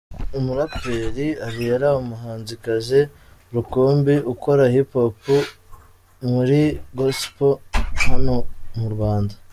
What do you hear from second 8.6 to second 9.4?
mu Rwanda.